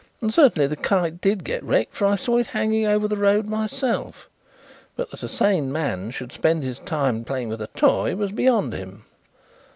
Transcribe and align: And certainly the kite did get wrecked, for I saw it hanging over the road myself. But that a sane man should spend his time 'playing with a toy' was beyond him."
And 0.19 0.33
certainly 0.33 0.65
the 0.65 0.75
kite 0.75 1.21
did 1.21 1.43
get 1.43 1.61
wrecked, 1.63 1.93
for 1.93 2.07
I 2.07 2.15
saw 2.15 2.37
it 2.39 2.47
hanging 2.47 2.87
over 2.87 3.07
the 3.07 3.17
road 3.17 3.45
myself. 3.45 4.27
But 4.95 5.11
that 5.11 5.21
a 5.21 5.29
sane 5.29 5.71
man 5.71 6.09
should 6.09 6.31
spend 6.31 6.63
his 6.63 6.79
time 6.79 7.23
'playing 7.23 7.49
with 7.49 7.61
a 7.61 7.67
toy' 7.75 8.15
was 8.15 8.31
beyond 8.31 8.73
him." 8.73 9.05